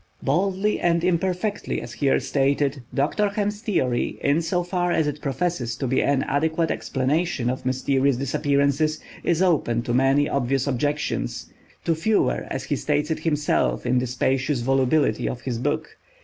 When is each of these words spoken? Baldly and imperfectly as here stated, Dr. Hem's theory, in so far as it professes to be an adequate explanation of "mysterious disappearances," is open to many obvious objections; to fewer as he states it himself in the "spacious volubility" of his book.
Baldly 0.23 0.79
and 0.79 1.03
imperfectly 1.03 1.79
as 1.79 1.93
here 1.93 2.19
stated, 2.19 2.81
Dr. 2.91 3.29
Hem's 3.29 3.61
theory, 3.61 4.17
in 4.23 4.41
so 4.41 4.63
far 4.63 4.91
as 4.91 5.05
it 5.05 5.21
professes 5.21 5.75
to 5.75 5.85
be 5.85 6.01
an 6.01 6.23
adequate 6.23 6.71
explanation 6.71 7.51
of 7.51 7.67
"mysterious 7.67 8.17
disappearances," 8.17 8.99
is 9.23 9.43
open 9.43 9.83
to 9.83 9.93
many 9.93 10.27
obvious 10.27 10.65
objections; 10.65 11.53
to 11.85 11.93
fewer 11.93 12.47
as 12.49 12.63
he 12.63 12.75
states 12.75 13.11
it 13.11 13.19
himself 13.19 13.85
in 13.85 13.99
the 13.99 14.07
"spacious 14.07 14.61
volubility" 14.61 15.29
of 15.29 15.41
his 15.41 15.59
book. 15.59 15.89